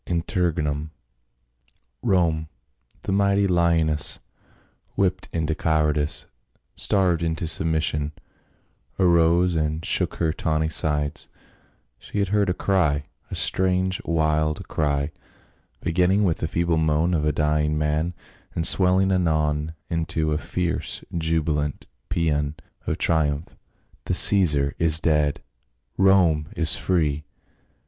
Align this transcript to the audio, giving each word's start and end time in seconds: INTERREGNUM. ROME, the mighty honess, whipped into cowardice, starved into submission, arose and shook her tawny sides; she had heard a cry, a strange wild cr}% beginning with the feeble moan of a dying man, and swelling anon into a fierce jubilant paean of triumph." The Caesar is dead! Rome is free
INTERREGNUM. 0.07 0.89
ROME, 2.01 2.47
the 3.03 3.11
mighty 3.11 3.45
honess, 3.47 4.17
whipped 4.95 5.29
into 5.31 5.53
cowardice, 5.53 6.25
starved 6.75 7.21
into 7.21 7.45
submission, 7.45 8.11
arose 8.97 9.53
and 9.53 9.85
shook 9.85 10.15
her 10.15 10.33
tawny 10.33 10.69
sides; 10.69 11.27
she 11.99 12.17
had 12.17 12.29
heard 12.29 12.49
a 12.49 12.53
cry, 12.55 13.03
a 13.29 13.35
strange 13.35 14.01
wild 14.03 14.67
cr}% 14.67 15.11
beginning 15.81 16.23
with 16.23 16.37
the 16.37 16.47
feeble 16.47 16.77
moan 16.77 17.13
of 17.13 17.23
a 17.23 17.31
dying 17.31 17.77
man, 17.77 18.15
and 18.55 18.65
swelling 18.65 19.11
anon 19.11 19.75
into 19.87 20.31
a 20.31 20.39
fierce 20.39 21.03
jubilant 21.15 21.85
paean 22.09 22.55
of 22.87 22.97
triumph." 22.97 23.55
The 24.05 24.15
Caesar 24.15 24.73
is 24.79 24.97
dead! 24.99 25.43
Rome 25.95 26.47
is 26.55 26.75
free 26.75 27.23